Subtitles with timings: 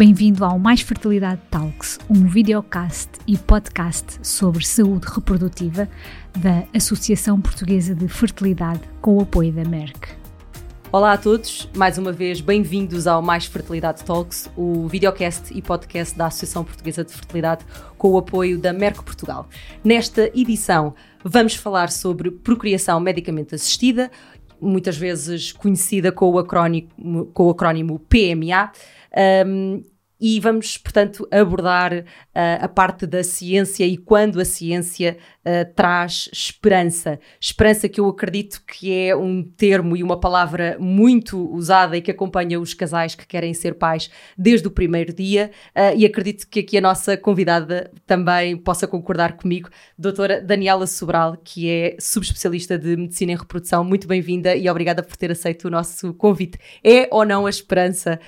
[0.00, 5.86] Bem-vindo ao Mais Fertilidade Talks, um videocast e podcast sobre saúde reprodutiva
[6.38, 10.08] da Associação Portuguesa de Fertilidade com o apoio da Merck.
[10.90, 16.16] Olá a todos, mais uma vez bem-vindos ao Mais Fertilidade Talks, o videocast e podcast
[16.16, 17.66] da Associação Portuguesa de Fertilidade
[17.98, 19.50] com o apoio da Merck Portugal.
[19.84, 24.10] Nesta edição vamos falar sobre procriação medicamente assistida,
[24.58, 28.72] muitas vezes conhecida com o acrónimo, com o acrónimo PMA.
[29.46, 29.82] Um,
[30.20, 32.04] e vamos, portanto, abordar uh,
[32.60, 37.18] a parte da ciência e quando a ciência uh, traz esperança.
[37.40, 42.10] Esperança que eu acredito que é um termo e uma palavra muito usada e que
[42.10, 46.60] acompanha os casais que querem ser pais desde o primeiro dia uh, e acredito que
[46.60, 52.94] aqui a nossa convidada também possa concordar comigo, doutora Daniela Sobral, que é subespecialista de
[52.96, 53.82] Medicina em Reprodução.
[53.82, 56.58] Muito bem-vinda e obrigada por ter aceito o nosso convite.
[56.84, 58.20] É ou não a esperança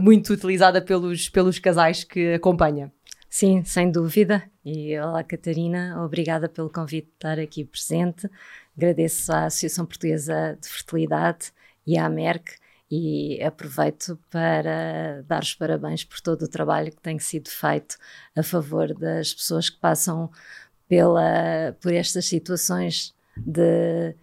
[0.00, 2.92] muito utilizada pelos pelos casais que acompanha.
[3.28, 4.42] Sim, sem dúvida.
[4.64, 8.28] E olá, Catarina, obrigada pelo convite de estar aqui presente.
[8.76, 11.52] Agradeço à Associação Portuguesa de Fertilidade
[11.86, 12.56] e à Merck
[12.90, 17.96] e aproveito para dar os parabéns por todo o trabalho que tem sido feito
[18.36, 20.28] a favor das pessoas que passam
[20.88, 24.14] pela, por estas situações de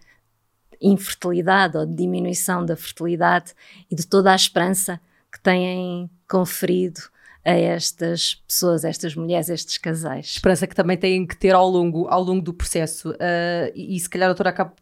[0.80, 3.54] infertilidade ou de diminuição da fertilidade
[3.90, 5.00] e de toda a esperança
[5.32, 7.00] que têm conferido
[7.44, 10.26] a estas pessoas, a estas mulheres, a estes casais.
[10.26, 13.10] Esperança que também têm que ter ao longo, ao longo do processo.
[13.12, 14.74] Uh, e, e, se calhar a doutora acaba,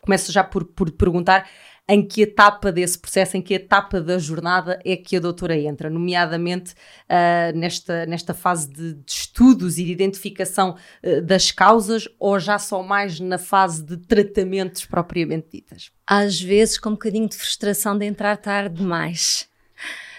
[0.00, 1.46] começa já por, por perguntar
[1.90, 5.88] em que etapa desse processo, em que etapa da jornada é que a doutora entra,
[5.88, 12.38] nomeadamente uh, nesta, nesta fase de, de, estudos e de identificação uh, das causas ou
[12.38, 15.90] já só mais na fase de tratamentos propriamente ditas?
[16.06, 19.47] Às vezes com um bocadinho de frustração de entrar tarde demais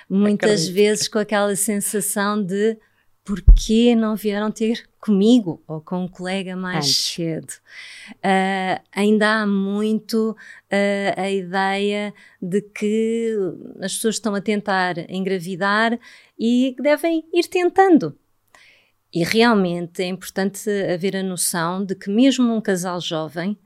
[0.10, 0.74] muitas Acredito.
[0.74, 2.78] vezes com aquela sensação de
[3.24, 6.96] porquê não vieram ter comigo ou com um colega mais Antes.
[6.96, 7.54] cedo.
[8.16, 13.36] Uh, ainda há muito uh, a ideia de que
[13.82, 16.00] as pessoas estão a tentar engravidar
[16.40, 18.18] e devem ir tentando.
[19.14, 23.58] E realmente é importante haver a noção de que, mesmo um casal jovem,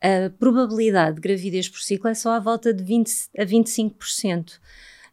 [0.00, 4.58] a probabilidade de gravidez por ciclo é só à volta de 20 a 25%.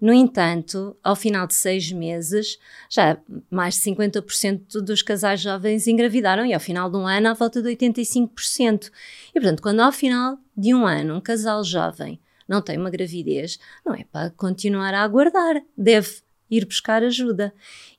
[0.04, 2.60] No entanto, ao final de seis meses,
[2.90, 3.18] já
[3.50, 7.62] mais de 50% dos casais jovens engravidaram e ao final de um ano, à volta
[7.62, 8.92] de 85%.
[9.30, 13.58] E portanto, quando ao final de um ano um casal jovem não tem uma gravidez,
[13.86, 16.18] não é para continuar a aguardar, deve
[16.52, 17.54] ir buscar ajuda.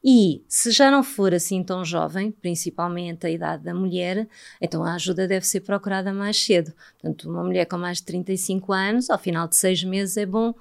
[0.04, 4.28] E se já não for assim tão jovem, principalmente a idade da mulher,
[4.60, 6.71] então a ajuda deve ser procurada mais cedo.
[7.00, 10.54] Portanto, uma mulher com mais de 35 anos, ao final de seis meses, é bom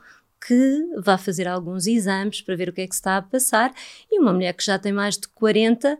[0.45, 3.73] que vá fazer alguns exames para ver o que é que se está a passar
[4.11, 5.97] e uma mulher que já tem mais de 40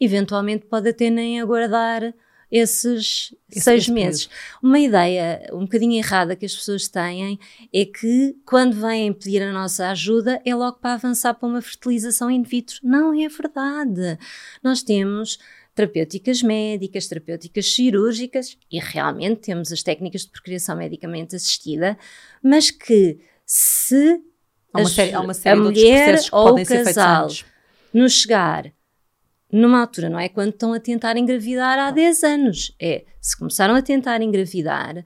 [0.00, 2.14] eventualmente pode até nem aguardar
[2.50, 4.26] esses esse, seis meses.
[4.26, 4.62] Período.
[4.62, 7.38] Uma ideia um bocadinho errada que as pessoas têm
[7.72, 12.30] é que quando vêm pedir a nossa ajuda é logo para avançar para uma fertilização
[12.30, 12.78] in vitro.
[12.82, 14.18] Não é verdade.
[14.62, 15.38] Nós temos
[15.74, 21.98] terapêuticas médicas, terapêuticas cirúrgicas e realmente temos as técnicas de procriação medicamente assistida,
[22.42, 24.20] mas que se
[24.72, 27.28] há uma série, há uma série a mulher ou o casal
[27.94, 28.72] nos chegar
[29.50, 33.76] numa altura, não é quando estão a tentar engravidar há 10 anos, é se começaram
[33.76, 35.04] a tentar engravidar,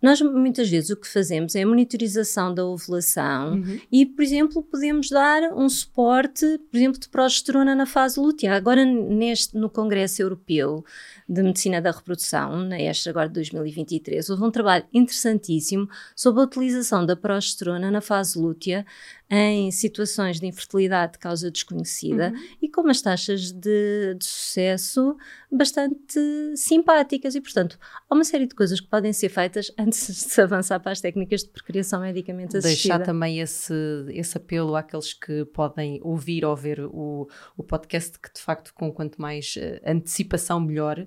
[0.00, 3.80] nós muitas vezes o que fazemos é a monitorização da ovulação uhum.
[3.90, 8.54] e, por exemplo, podemos dar um suporte, por exemplo, de progesterona na fase lútea.
[8.54, 10.84] Agora, neste, no Congresso Europeu
[11.28, 16.44] de Medicina da Reprodução, na este agora de 2023, houve um trabalho interessantíssimo sobre a
[16.44, 18.86] utilização da progesterona na fase lútea
[19.28, 22.48] em situações de infertilidade de causa desconhecida uhum.
[22.62, 25.16] e com umas taxas de, de, sucesso
[25.50, 26.20] bastante
[26.54, 27.34] simpáticas.
[27.34, 27.76] E, portanto,
[28.08, 31.00] há uma série de coisas que podem ser feitas antes de se avançar para as
[31.00, 32.98] técnicas de procriação medicamente assistida.
[32.98, 33.74] Deixar também esse,
[34.10, 38.92] esse apelo àqueles que podem ouvir ou ver o, o podcast, que de facto, com
[38.92, 41.04] quanto mais uh, antecipação, melhor.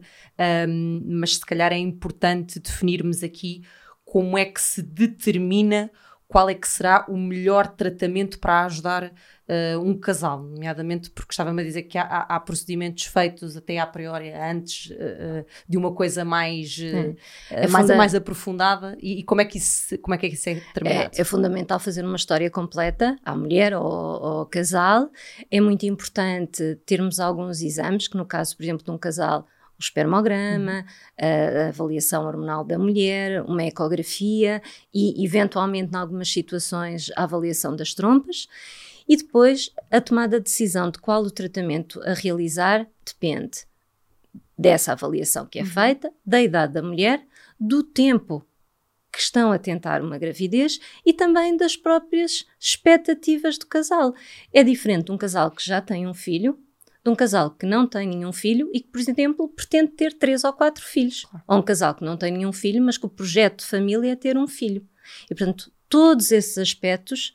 [0.68, 3.64] Um, mas se calhar é importante definirmos aqui
[4.06, 5.92] como é que se determina
[6.30, 11.60] qual é que será o melhor tratamento para ajudar uh, um casal, nomeadamente porque estava-me
[11.60, 15.92] a dizer que há, há, há, procedimentos feitos até a priori antes uh, de uma
[15.92, 17.16] coisa mais, uh,
[17.50, 18.96] é mais, mais aprofundada.
[19.02, 21.10] E, e, como, é que isso, como é que isso é determinado?
[21.18, 25.10] É, é fundamental fazer uma história completa à mulher ou ao casal,
[25.50, 29.48] é muito importante termos alguns exames, que no caso, por exemplo, de um casal
[29.80, 30.86] o espermograma,
[31.20, 31.66] uhum.
[31.66, 34.62] a avaliação hormonal da mulher, uma ecografia
[34.94, 38.48] e, eventualmente, em algumas situações, a avaliação das trompas.
[39.08, 43.66] E depois, a tomada de decisão de qual o tratamento a realizar depende
[44.58, 45.70] dessa avaliação que é uhum.
[45.70, 47.26] feita, da idade da mulher,
[47.58, 48.46] do tempo
[49.12, 54.14] que estão a tentar uma gravidez e também das próprias expectativas do casal.
[54.54, 56.60] É diferente de um casal que já tem um filho,
[57.10, 60.44] de um casal que não tem nenhum filho e que, por exemplo, pretende ter três
[60.44, 61.26] ou quatro filhos.
[61.48, 64.16] Ou um casal que não tem nenhum filho, mas que o projeto de família é
[64.16, 64.86] ter um filho.
[65.30, 67.34] E, portanto, todos esses aspectos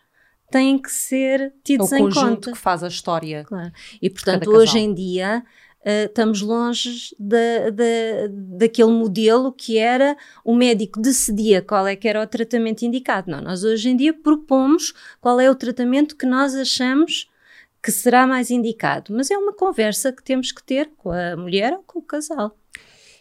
[0.50, 2.18] têm que ser tidos é em conta.
[2.18, 3.44] o conjunto que faz a história.
[3.44, 3.72] Claro.
[4.00, 5.42] E, portanto, hoje em dia
[5.80, 7.84] uh, estamos longe da, da,
[8.58, 13.30] daquele modelo que era o médico decidia qual é que era o tratamento indicado.
[13.30, 17.28] Não, nós hoje em dia propomos qual é o tratamento que nós achamos
[17.84, 19.14] que será mais indicado.
[19.14, 22.58] Mas é uma conversa que temos que ter com a mulher ou com o casal.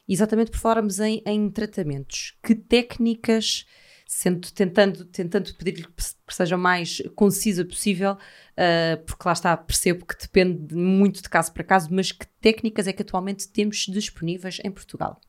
[0.07, 2.38] Exatamente por falarmos em, em tratamentos.
[2.42, 3.65] Que técnicas
[4.07, 10.18] sendo, tentando, tentando pedir-lhe que seja mais concisa possível, uh, porque lá está, percebo que
[10.18, 14.71] depende muito de caso para caso, mas que técnicas é que atualmente temos disponíveis em
[14.71, 15.19] Portugal?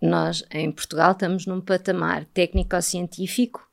[0.00, 3.68] Nós, em Portugal, estamos num patamar técnico-científico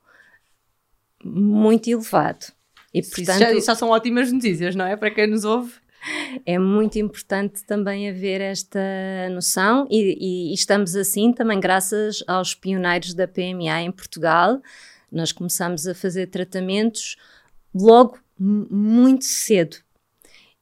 [1.23, 2.58] muito elevado.
[2.93, 4.95] E, portanto, isso já, já são ótimas notícias, não é?
[4.95, 5.73] Para quem nos ouve.
[6.45, 8.79] É muito importante também haver esta
[9.31, 14.61] noção e, e, e, estamos assim também graças aos pioneiros da PMA em Portugal.
[15.11, 17.17] Nós começamos a fazer tratamentos
[17.75, 19.77] logo muito cedo.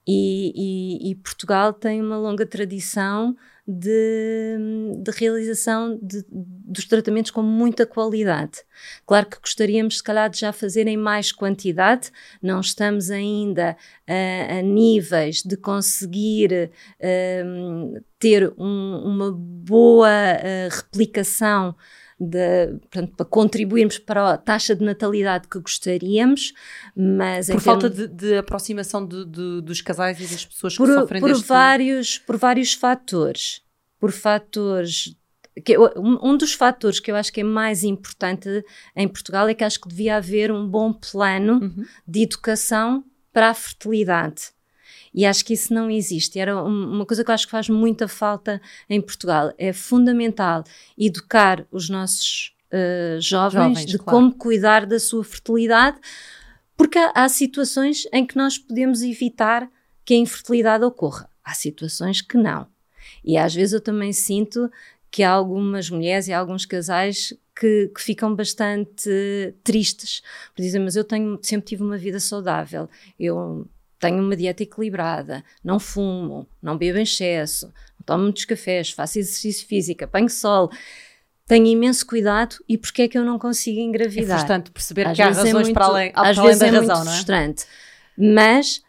[0.08, 3.36] E, e Portugal tem uma longa tradição
[3.68, 4.58] de,
[5.00, 8.64] de realização de, dos tratamentos com muita qualidade.
[9.06, 12.10] Claro que gostaríamos, se calhar, de já fazer em mais quantidade,
[12.42, 13.76] não estamos ainda
[14.08, 16.72] a, a níveis de conseguir
[17.46, 21.76] um, ter um, uma boa uh, replicação
[22.20, 26.54] de, portanto, para contribuirmos para a taxa de natalidade que gostaríamos,
[26.96, 30.88] mas por falta termos, de, de, aproximação de, de, dos casais e das pessoas por,
[30.88, 31.48] que sofrem por deste...
[31.48, 33.62] vários por vários fatores,
[34.00, 35.16] por fatores
[35.64, 38.64] que, um dos fatores que eu acho que é mais importante
[38.96, 41.86] em Portugal é que acho que devia haver um bom plano uhum.
[42.08, 43.04] de educação
[43.34, 44.57] para a fertilidade.
[45.18, 46.38] E acho que isso não existe.
[46.38, 49.52] Era uma coisa que eu acho que faz muita falta em Portugal.
[49.58, 50.64] É fundamental
[50.96, 54.20] educar os nossos uh, jovens, jovens, de claro.
[54.20, 55.98] como cuidar da sua fertilidade,
[56.78, 59.68] porque há, há situações em que nós podemos evitar
[60.06, 61.28] que a infertilidade ocorra.
[61.44, 62.68] Há situações que não.
[63.26, 64.72] E às vezes eu também sinto
[65.10, 69.10] que há algumas mulheres e alguns casais que, que, ficam bastante
[69.64, 70.22] tristes,
[70.56, 72.88] por dizer, mas eu tenho, sempre tive uma vida saudável,
[73.20, 73.68] eu
[74.00, 79.20] tenho uma dieta equilibrada, não fumo, não bebo em excesso, não tomo muitos cafés, faço
[79.20, 80.70] exercício físico, apanho sol,
[81.48, 84.36] tenho imenso cuidado e porque é que eu não consigo engravidar?
[84.36, 86.62] É frustrante perceber às que há é razões é muito, para além, às para vezes
[86.62, 87.16] além da é razão, muito não é?
[87.16, 87.66] frustrante.
[88.18, 88.82] Mas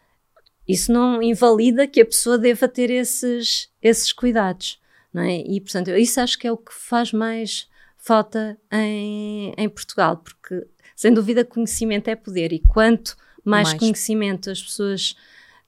[0.67, 4.79] isso não invalida que a pessoa deva ter esses, esses cuidados,
[5.13, 5.37] não é?
[5.37, 7.67] E, portanto, isso acho que é o que faz mais
[7.97, 13.17] falta em, em Portugal, porque, sem dúvida, conhecimento é poder e quanto
[13.49, 13.79] mais, mais.
[13.79, 15.15] conhecimento as pessoas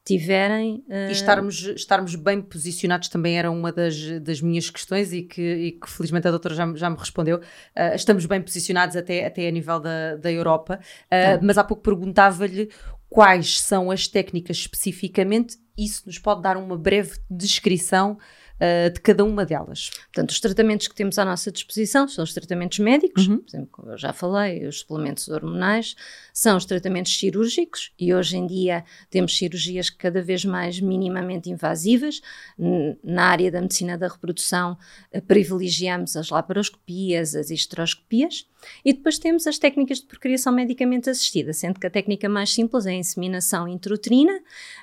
[0.04, 0.84] tiverem.
[0.88, 1.10] Uh...
[1.10, 5.72] E estarmos, estarmos bem posicionados também era uma das, das minhas questões e que, e
[5.74, 7.38] que felizmente a doutora já, já me respondeu.
[7.38, 11.84] Uh, estamos bem posicionados até, até a nível da, da Europa, uh, mas há pouco
[11.84, 12.70] perguntava-lhe
[13.10, 15.58] quais são as técnicas especificamente.
[15.78, 18.18] Isso nos pode dar uma breve descrição
[18.62, 19.90] uh, de cada uma delas.
[19.90, 23.40] Portanto, os tratamentos que temos à nossa disposição são os tratamentos médicos, uhum.
[23.40, 25.96] por exemplo, como eu já falei, os suplementos hormonais,
[26.34, 32.22] são os tratamentos cirúrgicos e hoje em dia temos cirurgias cada vez mais minimamente invasivas.
[33.04, 34.78] Na área da medicina da reprodução,
[35.14, 38.48] uh, privilegiamos as laparoscopias, as histeroscopias.
[38.86, 42.86] E depois temos as técnicas de procriação medicamente assistida, sendo que a técnica mais simples
[42.86, 44.40] é a inseminação intrauterina,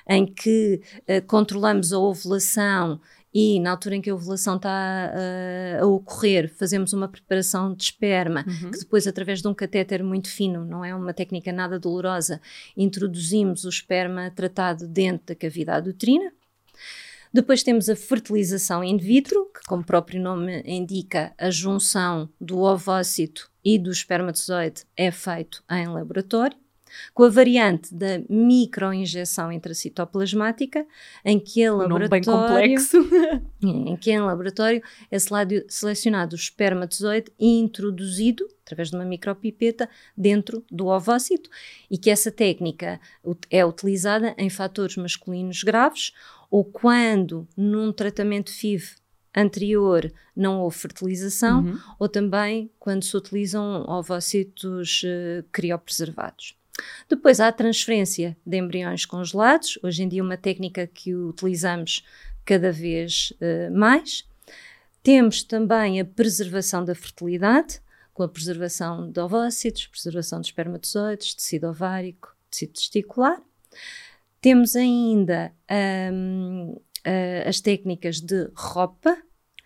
[0.07, 2.99] em que uh, controlamos a ovulação
[3.33, 7.83] e na altura em que a ovulação está uh, a ocorrer, fazemos uma preparação de
[7.83, 8.71] esperma, uhum.
[8.71, 12.41] que depois, através de um catéter muito fino, não é uma técnica nada dolorosa,
[12.75, 16.31] introduzimos o esperma tratado dentro da cavidade uterina.
[17.31, 22.59] Depois temos a fertilização in vitro, que, como o próprio nome indica, a junção do
[22.61, 26.57] ovócito e do espermatozoide é feito em laboratório
[27.13, 30.85] com a variante da microinjeção intracitoplasmática,
[31.23, 32.97] em que em laboratório, bem complexo.
[33.61, 35.17] em que em laboratório é
[35.67, 41.49] selecionado o espermatozoide e introduzido através de uma micropipeta dentro do ovócito
[41.89, 42.99] e que essa técnica
[43.49, 46.13] é utilizada em fatores masculinos graves
[46.51, 48.95] ou quando num tratamento FIV
[49.35, 51.79] anterior não houve fertilização uhum.
[51.99, 56.58] ou também quando se utilizam ovócitos uh, criopreservados.
[57.07, 62.03] Depois há a transferência de embriões congelados, hoje em dia uma técnica que utilizamos
[62.45, 64.27] cada vez uh, mais.
[65.01, 67.81] Temos também a preservação da fertilidade,
[68.13, 73.41] com a preservação de ovócitos, preservação de espermatozoides, tecido ovárico, tecido testicular.
[74.41, 75.53] Temos ainda
[76.11, 79.17] um, uh, as técnicas de roupa,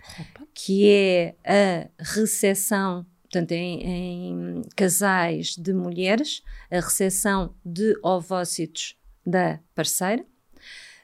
[0.02, 8.96] roupa, que é a recepção portanto, em, em, casais de mulheres, a recepção de ovócitos
[9.26, 10.24] da parceira.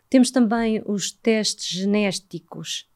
[0.07, 2.88] Temos também os testes genéticos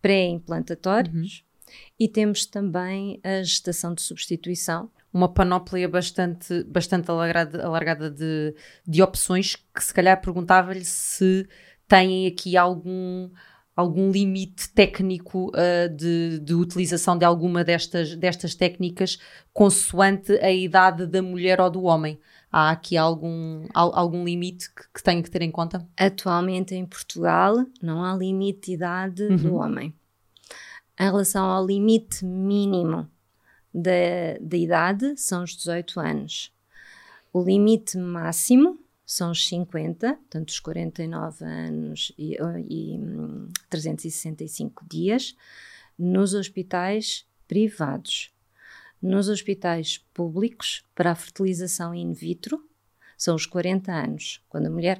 [0.00, 1.74] pré-implantatórios uhum.
[1.98, 4.88] e temos também a gestação de substituição.
[5.12, 8.54] Uma panóplia bastante, bastante alargada, alargada de,
[8.86, 11.48] de opções que se calhar perguntava-lhe se
[11.88, 13.30] têm aqui algum
[13.76, 19.18] algum limite técnico uh, de, de, utilização de alguma destas, destas técnicas
[19.52, 22.18] consoante a idade da mulher ou do homem?
[22.50, 25.86] Há aqui algum, algum limite que, que tenho que ter em conta?
[25.94, 29.36] Atualmente em Portugal não há limite de idade uhum.
[29.36, 29.94] do homem.
[30.98, 33.06] Em relação ao limite mínimo
[33.74, 36.50] da, da idade, são os 18 anos.
[37.30, 42.36] O limite máximo são os 50, portanto, os 49 anos e,
[42.68, 42.98] e
[43.70, 45.36] 365 hum, dias,
[45.96, 48.34] nos hospitais privados.
[49.00, 52.68] Nos hospitais públicos, para a fertilização in vitro,
[53.16, 54.98] são os 40 anos, quando a mulher,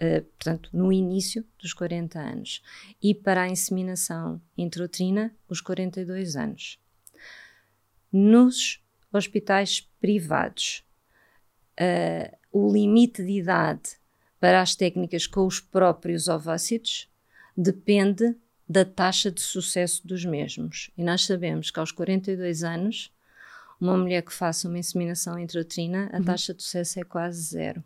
[0.00, 2.62] uh, portanto, no início dos 40 anos.
[3.02, 6.80] E para a inseminação intrauterina, os 42 anos.
[8.10, 10.82] Nos hospitais privados,
[11.78, 13.96] uh, o limite de idade
[14.38, 17.08] para as técnicas com os próprios ovócitos
[17.56, 18.36] depende
[18.68, 20.90] da taxa de sucesso dos mesmos.
[20.96, 23.12] E nós sabemos que aos 42 anos,
[23.80, 26.24] uma mulher que faça uma inseminação intrauterina, a uhum.
[26.24, 27.82] taxa de sucesso é quase zero.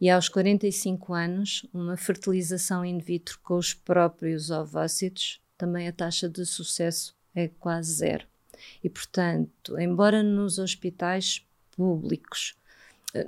[0.00, 6.28] E aos 45 anos, uma fertilização in vitro com os próprios ovócitos, também a taxa
[6.28, 8.26] de sucesso é quase zero.
[8.82, 11.44] E, portanto, embora nos hospitais
[11.76, 12.54] públicos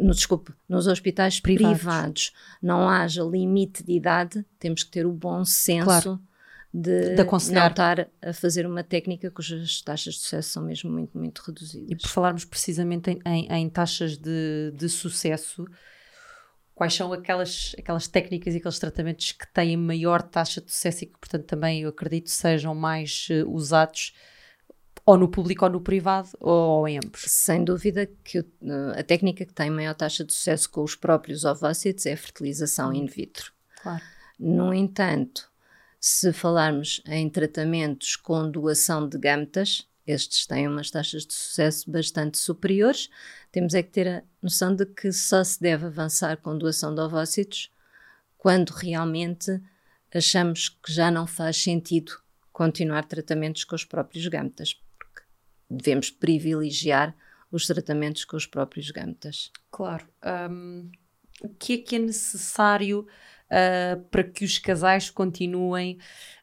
[0.01, 1.79] no, desculpe, nos hospitais privados.
[1.79, 2.33] privados.
[2.63, 6.21] não haja limite de idade, temos que ter o bom senso claro.
[6.73, 11.19] de, de não estar a fazer uma técnica cujas taxas de sucesso são mesmo muito,
[11.19, 11.91] muito reduzidas.
[11.91, 15.67] E por falarmos precisamente em, em, em taxas de, de sucesso,
[16.75, 21.07] quais são aquelas, aquelas técnicas e aqueles tratamentos que têm maior taxa de sucesso e
[21.07, 24.15] que, portanto, também eu acredito sejam mais uh, usados
[25.05, 27.25] ou no público ou no privado, ou, em ambos?
[27.27, 28.47] Sem dúvida que uh,
[28.97, 32.93] a técnica que tem maior taxa de sucesso com os próprios ovócitos é a fertilização
[32.93, 33.53] in vitro.
[33.83, 34.03] Claro.
[34.39, 35.51] No entanto,
[36.01, 42.39] se falarmos em tratamentos com doação de gametas, estes têm umas taxas de sucesso bastante
[42.39, 43.09] superiores.
[43.51, 47.01] Temos é que ter a noção de que só se deve avançar com doação de
[47.01, 47.71] ovócitos
[48.37, 49.61] quando realmente
[50.13, 52.13] achamos que já não faz sentido
[52.53, 54.77] continuar tratamentos com os próprios gametas
[55.71, 57.15] devemos privilegiar
[57.51, 59.51] os tratamentos com os próprios gametas.
[59.71, 60.09] Claro.
[60.51, 60.91] Um,
[61.43, 63.07] o que é que é necessário
[63.53, 65.99] uh, para que os casais continuem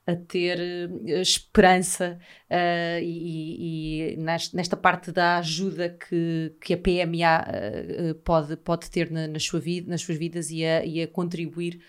[0.06, 8.14] a ter uh, esperança uh, e, e nesta, parte da ajuda que, que a PMA
[8.24, 11.82] pode, pode ter na, na sua vida, nas suas vidas e a, e a contribuir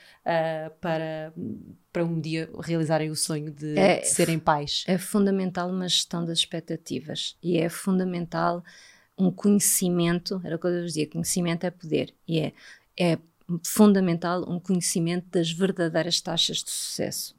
[0.80, 1.32] para,
[1.92, 4.84] para um dia realizarem o sonho de, é, de serem pais?
[4.86, 8.62] É fundamental uma gestão das expectativas e é fundamental
[9.18, 12.52] um conhecimento, era o que eu dizia, conhecimento é poder, e é,
[12.98, 13.18] é
[13.64, 17.34] fundamental um conhecimento das verdadeiras taxas de sucesso.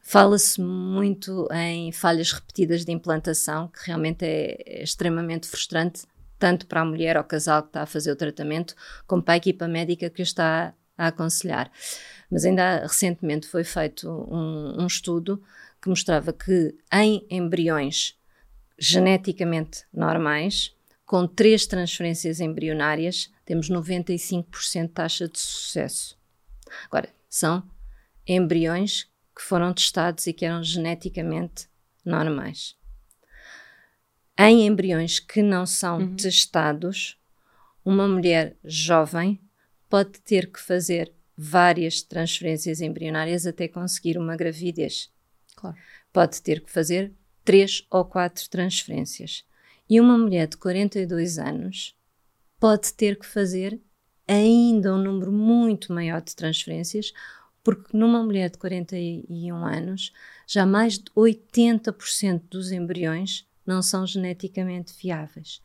[0.00, 6.04] Fala-se muito em falhas repetidas de implantação, que realmente é, é extremamente frustrante,
[6.38, 8.74] tanto para a mulher ou casal que está a fazer o tratamento,
[9.06, 11.70] como para a equipa médica que está a aconselhar.
[12.30, 15.42] Mas ainda recentemente foi feito um, um estudo
[15.80, 18.18] que mostrava que em embriões
[18.78, 20.74] geneticamente normais,
[21.04, 26.18] com três transferências embrionárias, temos 95% de taxa de sucesso.
[26.84, 27.66] Agora, são
[28.26, 31.66] embriões que foram testados e que eram geneticamente
[32.04, 32.76] normais.
[34.38, 36.14] Em embriões que não são uhum.
[36.14, 37.18] testados,
[37.82, 39.40] uma mulher jovem
[39.88, 45.10] pode ter que fazer várias transferências embrionárias até conseguir uma gravidez.
[45.56, 45.76] Claro.
[46.12, 49.42] Pode ter que fazer três ou quatro transferências.
[49.88, 51.97] E uma mulher de 42 anos
[52.58, 53.80] pode ter que fazer
[54.26, 57.12] ainda um número muito maior de transferências,
[57.64, 60.12] porque numa mulher de 41 anos,
[60.46, 65.60] já mais de 80% dos embriões não são geneticamente viáveis.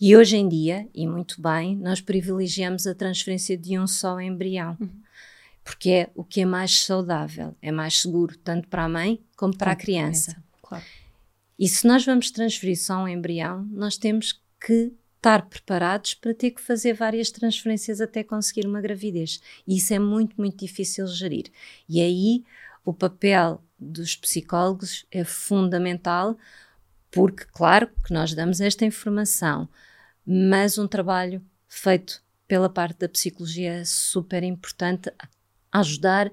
[0.00, 4.76] E hoje em dia, e muito bem, nós privilegiamos a transferência de um só embrião.
[4.80, 4.90] Uhum.
[5.64, 9.56] Porque é o que é mais saudável, é mais seguro, tanto para a mãe como
[9.56, 10.32] para a criança.
[10.32, 10.44] criança.
[10.62, 10.84] Claro.
[11.58, 16.52] E se nós vamos transferir só um embrião, nós temos que estar preparados para ter
[16.52, 19.40] que fazer várias transferências até conseguir uma gravidez.
[19.66, 21.46] E isso é muito, muito difícil de gerir.
[21.88, 22.44] E aí
[22.84, 26.36] o papel dos psicólogos é fundamental,
[27.10, 29.68] porque, claro, que nós damos esta informação,
[30.26, 35.12] mas um trabalho feito pela parte da psicologia é super importante
[35.72, 36.30] ajudar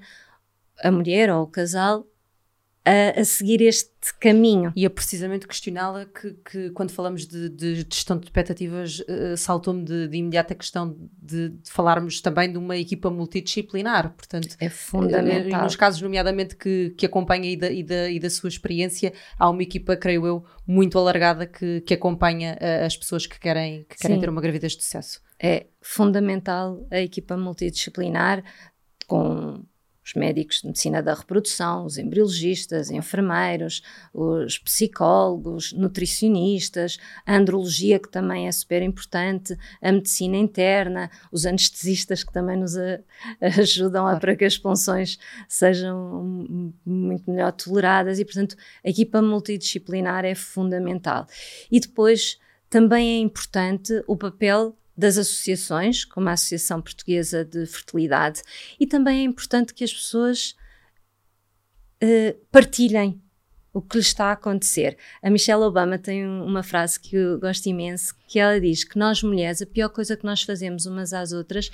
[0.82, 2.08] a mulher ou o casal
[2.86, 3.90] a, a, seguir este
[4.20, 4.72] caminho.
[4.76, 9.84] E é precisamente questioná-la que, que, quando falamos de, de gestão de expectativas, uh, saltou-me
[9.84, 14.14] de, de imediato a questão de, de, falarmos também de uma equipa multidisciplinar.
[14.16, 15.62] Portanto, é fundamental.
[15.62, 19.12] Uh, nos casos, nomeadamente, que, que acompanha e da, e, da, e da sua experiência,
[19.40, 23.86] há uma equipa, creio eu, muito alargada que, que acompanha uh, as pessoas que querem,
[23.90, 25.22] que querem ter uma gravidez de sucesso.
[25.42, 28.44] É fundamental a equipa multidisciplinar
[29.08, 29.64] com
[30.06, 33.82] os médicos de medicina da reprodução, os embriologistas, enfermeiros,
[34.14, 42.24] os psicólogos, nutricionistas, a andrologia, que também é super importante, a medicina interna, os anestesistas,
[42.24, 43.00] que também nos a,
[43.60, 45.18] ajudam a, para que as punções
[45.50, 51.26] sejam muito melhor toleradas, e, portanto, a equipa multidisciplinar é fundamental.
[51.72, 52.38] E depois
[52.70, 58.42] também é importante o papel das associações, como a Associação Portuguesa de Fertilidade,
[58.80, 60.56] e também é importante que as pessoas
[62.02, 63.22] uh, partilhem
[63.76, 64.98] o que lhes está a acontecer.
[65.22, 69.22] A Michelle Obama tem uma frase que eu gosto imenso, que ela diz que nós
[69.22, 71.70] mulheres, a pior coisa que nós fazemos umas às outras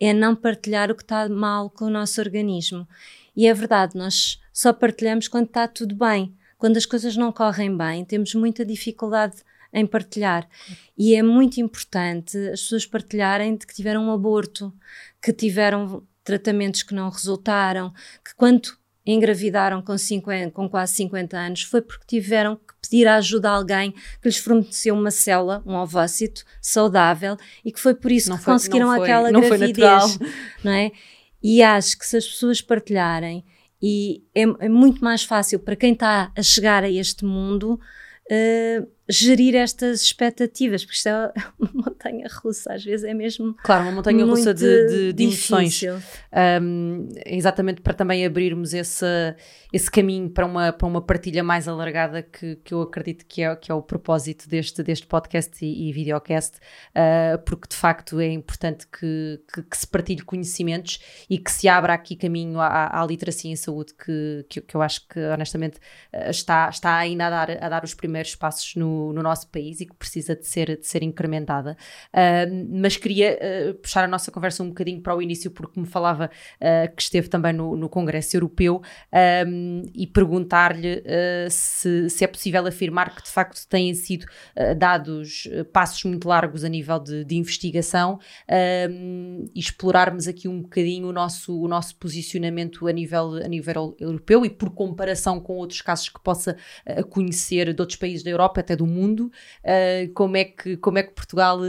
[0.00, 2.88] é não partilhar o que está mal com o nosso organismo.
[3.36, 6.34] E é verdade, nós só partilhamos quando está tudo bem.
[6.58, 9.36] Quando as coisas não correm bem, temos muita dificuldade
[9.74, 10.48] em partilhar.
[10.96, 14.72] E é muito importante as pessoas partilharem de que tiveram um aborto,
[15.20, 17.92] que tiveram tratamentos que não resultaram,
[18.24, 18.70] que quando
[19.06, 23.52] engravidaram com, 50, com quase 50 anos foi porque tiveram que pedir a ajuda a
[23.52, 28.38] alguém que lhes forneceu uma célula, um ovócito saudável e que foi por isso não
[28.38, 30.18] que foi, conseguiram foi, aquela gravidez,
[30.62, 30.90] não é?
[31.42, 33.44] E acho que se as pessoas partilharem
[33.82, 37.78] e é, é muito mais fácil para quem está a chegar a este mundo
[38.30, 43.54] uh, gerir estas expectativas, porque isto é uma montanha russa, às vezes é mesmo.
[43.62, 45.82] Claro, uma montanha russa de, de, de emoções.
[46.62, 49.04] Um, exatamente para também abrirmos esse,
[49.72, 53.54] esse caminho para uma, para uma partilha mais alargada, que, que eu acredito que é,
[53.56, 58.28] que é o propósito deste, deste podcast e, e videocast, uh, porque de facto é
[58.28, 63.06] importante que, que, que, se partilhe conhecimentos e que se abra aqui caminho à, à
[63.06, 65.78] literacia em saúde, que, que, que eu acho que honestamente
[66.30, 69.86] está, está ainda a dar, a dar os primeiros passos no no, nosso país e
[69.86, 71.76] que precisa de ser, de ser incrementada.
[72.12, 75.86] Uh, mas queria uh, puxar a nossa conversa um bocadinho para o início, porque me
[75.86, 76.30] falava
[76.60, 78.82] uh, que esteve também no, no Congresso Europeu
[79.94, 81.02] e perguntar-lhe
[81.50, 84.26] se, se, é possível afirmar que de facto têm sido
[84.76, 91.12] dados passos muito largos a nível de, de investigação e explorarmos aqui um bocadinho o
[91.12, 96.08] nosso, o nosso posicionamento a nível, a nível europeu e por comparação com outros casos
[96.08, 96.56] que possa
[97.10, 99.30] conhecer de outros países da Europa, até do do mundo,
[99.64, 101.60] uh, como, é que, como é que Portugal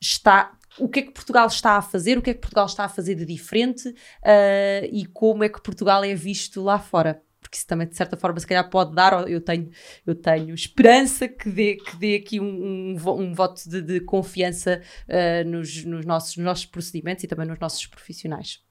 [0.00, 2.84] está o que é que Portugal está a fazer, o que é que Portugal está
[2.84, 7.22] a fazer de diferente uh, e como é que Portugal é visto lá fora.
[7.40, 9.70] Porque isso também, de certa forma, se calhar pode dar, eu tenho,
[10.06, 14.80] eu tenho esperança que dê, que dê aqui um, um, um voto de, de confiança
[15.08, 18.62] uh, nos, nos, nossos, nos nossos procedimentos e também nos nossos profissionais.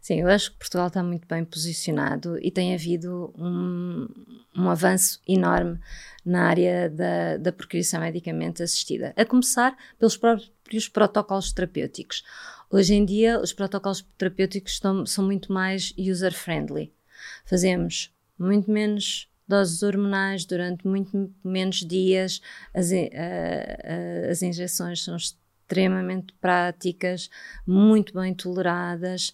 [0.00, 4.08] Sim, eu acho que Portugal está muito bem posicionado e tem havido um,
[4.56, 5.78] um avanço enorme
[6.24, 12.22] na área da, da procriação medicamente assistida, a começar pelos próprios protocolos terapêuticos.
[12.70, 16.92] Hoje em dia, os protocolos terapêuticos estão, são muito mais user-friendly.
[17.44, 22.40] Fazemos muito menos doses hormonais durante muito menos dias,
[22.72, 22.90] as,
[24.30, 27.30] as injeções são extremamente práticas,
[27.66, 29.32] muito bem toleradas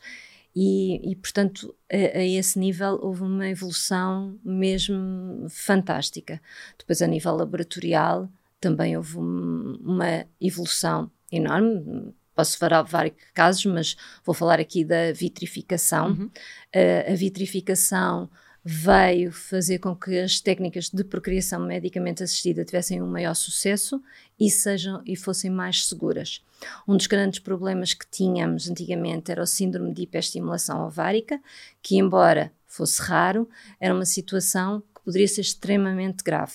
[0.55, 6.41] e, e portanto, a, a, esse nível houve uma evolução mesmo fantástica.
[6.79, 8.29] Depois, a nível laboratorial,
[8.61, 12.15] também houve um, uma evolução enorme.
[12.35, 16.09] Posso falar vários casos, mas vou falar aqui da vitrificação.
[16.09, 16.27] Uhum.
[16.27, 18.31] Uh, a vitrificação
[18.65, 24.03] veio fazer com que as técnicas de procriação medicamente assistida tivessem um maior sucesso
[24.39, 26.43] e sejam e fossem mais seguras.
[26.87, 31.41] Um dos grandes problemas que tínhamos antigamente era o síndrome de hiperestimulação ovárica,
[31.83, 36.55] que embora fosse raro, era uma situação que poderia ser extremamente grave.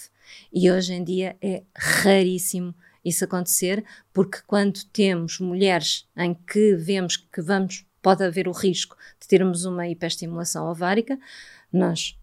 [0.51, 7.15] E hoje em dia é raríssimo isso acontecer, porque quando temos mulheres em que vemos
[7.15, 11.17] que vamos, pode haver o risco de termos uma hiperestimulação ovárica,
[11.71, 12.17] nós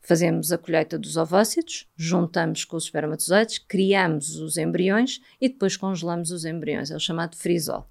[0.00, 6.30] fazemos a colheita dos ovócitos, juntamos com os espermatozoides, criamos os embriões e depois congelamos
[6.30, 6.90] os embriões.
[6.90, 7.88] É o chamado frisol.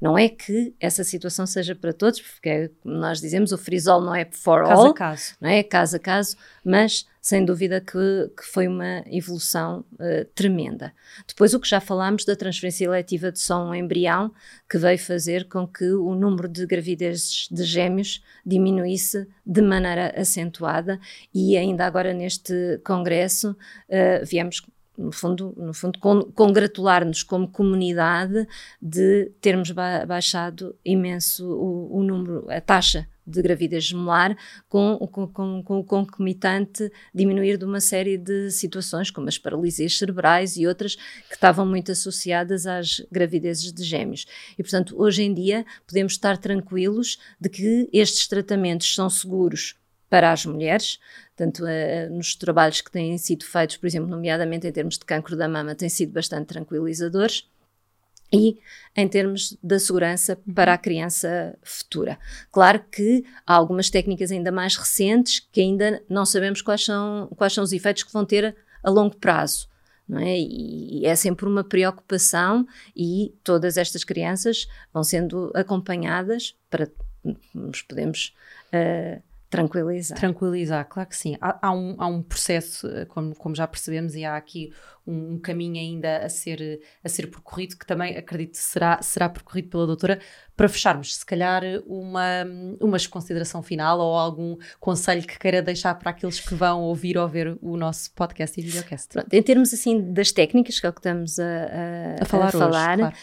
[0.00, 4.14] Não é que essa situação seja para todos, porque é, nós dizemos o frisol não
[4.14, 5.34] é for caso all, a caso.
[5.40, 10.92] não é caso a caso, mas sem dúvida que, que foi uma evolução uh, tremenda.
[11.26, 14.32] Depois o que já falámos da transferência eletiva de só um embrião,
[14.68, 20.98] que veio fazer com que o número de gravidezes de gêmeos diminuísse de maneira acentuada
[21.32, 24.60] e ainda agora neste congresso uh, viemos
[24.96, 25.98] no fundo, no fundo
[26.34, 28.46] congratular-nos como comunidade
[28.80, 34.36] de termos ba baixado imenso o, o, número, a taxa de gravidez gemelar,
[34.68, 39.96] com, com, com, com, o concomitante diminuir de uma série de situações, como as paralisias
[39.96, 44.26] cerebrais e outras que estavam muito associadas às gravidezes de gêmeos.
[44.58, 49.76] E, portanto, hoje em dia podemos estar tranquilos de que estes tratamentos são seguros
[50.10, 50.98] para as mulheres,
[51.42, 55.36] tanto uh, nos trabalhos que têm sido feitos, por exemplo, nomeadamente em termos de cancro
[55.36, 57.48] da mama, têm sido bastante tranquilizadores
[58.32, 58.60] e
[58.96, 62.16] em termos da segurança para a criança futura.
[62.52, 67.52] Claro que há algumas técnicas ainda mais recentes que ainda não sabemos quais são, quais
[67.52, 69.68] são os efeitos que vão ter a longo prazo.
[70.08, 70.38] Não é?
[70.38, 76.88] E é sempre uma preocupação, e todas estas crianças vão sendo acompanhadas para
[77.54, 78.34] nos podemos
[78.74, 80.18] uh, Tranquilizar.
[80.18, 81.36] Tranquilizar, claro que sim.
[81.38, 84.72] Há, há, um, há um processo, eh, como, como já percebemos, e há aqui
[85.06, 89.68] um, um, caminho ainda a ser, a ser percorrido, que também acredito será, será percorrido
[89.68, 90.18] pela doutora.
[90.56, 92.46] Para fecharmos, se calhar uma,
[92.80, 97.28] uma consideração final ou algum conselho que queira deixar para aqueles que vão ouvir ou
[97.28, 99.08] ver o nosso podcast e videocast.
[99.12, 102.46] Pronto, em termos assim das técnicas, que é o que estamos a, a, a falar,
[102.46, 103.14] a falar hoje, claro.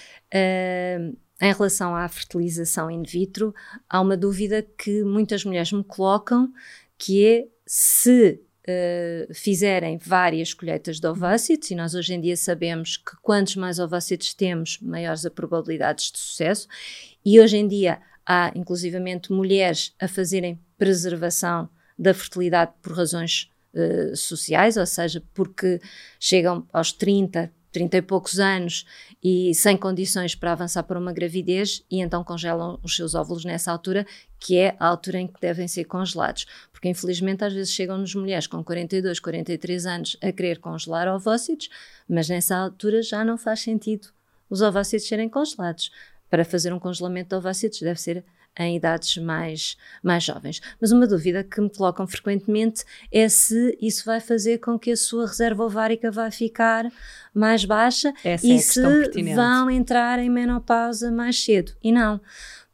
[1.11, 3.53] uh, em relação à fertilização in vitro,
[3.89, 6.51] há uma dúvida que muitas mulheres me colocam,
[6.97, 12.97] que é se uh, fizerem várias colheitas de ovócitos, e nós hoje em dia sabemos
[12.97, 16.67] que quantos mais ovócitos temos, maiores as probabilidades de sucesso,
[17.23, 24.15] e hoje em dia há inclusivamente mulheres a fazerem preservação da fertilidade por razões uh,
[24.15, 25.79] sociais, ou seja, porque
[26.19, 28.85] chegam aos 30, 30 e poucos anos
[29.23, 33.71] e sem condições para avançar para uma gravidez e então congelam os seus óvulos nessa
[33.71, 34.05] altura,
[34.39, 36.45] que é a altura em que devem ser congelados.
[36.71, 41.69] Porque infelizmente às vezes chegam-nos mulheres com 42, 43 anos a querer congelar ovócitos,
[42.07, 44.09] mas nessa altura já não faz sentido
[44.49, 45.91] os ovócitos serem congelados.
[46.29, 48.23] Para fazer um congelamento de ovócitos deve ser
[48.57, 50.61] em idades mais, mais jovens.
[50.79, 54.97] Mas uma dúvida que me colocam frequentemente é se isso vai fazer com que a
[54.97, 56.91] sua reserva ovárica vai ficar
[57.33, 58.81] mais baixa Essa e é se
[59.33, 61.73] vão entrar em menopausa mais cedo.
[61.83, 62.19] E não,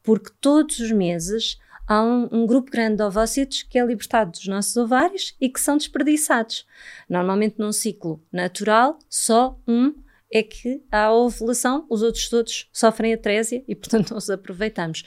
[0.03, 4.47] porque todos os meses há um, um, grupo grande de ovócitos que é libertado dos
[4.47, 6.65] nossos ovários e que são desperdiçados.
[7.09, 9.93] Normalmente, num ciclo natural, só um
[10.37, 15.03] é que há a ovulação, os outros todos sofrem atrésia e, portanto, não os aproveitamos.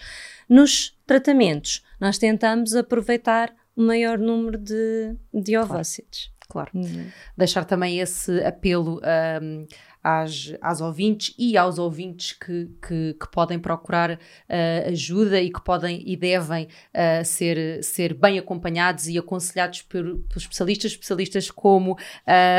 [0.49, 6.33] Nos tratamentos, nós tentamos aproveitar o maior número de, de ovócitos.
[6.49, 6.71] Claro.
[6.73, 6.89] claro.
[6.89, 7.11] Uhum.
[7.37, 9.03] Deixar também esse apelo
[9.43, 9.67] um,
[10.03, 15.61] às, às ouvintes e aos ouvintes que, que, que podem procurar uh, ajuda e que
[15.61, 21.93] podem e devem uh, ser, ser bem acompanhados e aconselhados por, por especialistas, especialistas como
[21.93, 21.97] uh,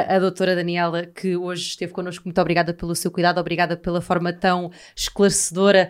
[0.07, 2.25] a doutora Daniela, que hoje esteve connosco.
[2.25, 5.89] Muito obrigada pelo seu cuidado, obrigada pela forma tão esclarecedora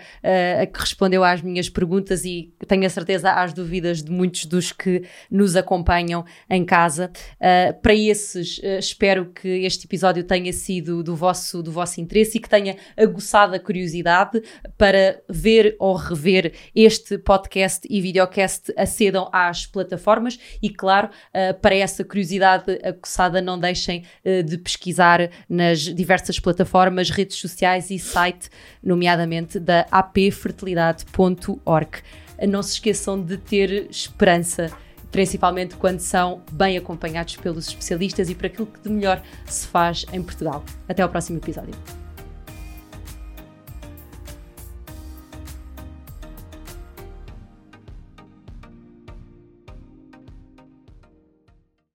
[0.61, 4.71] a que respondeu às minhas perguntas e tenho a certeza às dúvidas de muitos dos
[4.71, 7.11] que nos acompanham em casa.
[7.81, 12.41] para esses, espero que este episódio tenha sido do vosso vosso, do vosso interesse e
[12.41, 14.43] que tenha aguçado a curiosidade
[14.77, 21.75] para ver ou rever este podcast e videocast, acedam às plataformas e, claro, uh, para
[21.75, 28.49] essa curiosidade aguçada, não deixem uh, de pesquisar nas diversas plataformas, redes sociais e site,
[28.83, 32.01] nomeadamente da apfertilidade.org.
[32.47, 34.69] Não se esqueçam de ter esperança
[35.11, 40.05] principalmente quando são bem acompanhados pelos especialistas e por aquilo que de melhor se faz
[40.11, 40.63] em Portugal.
[40.87, 41.73] Até ao próximo episódio.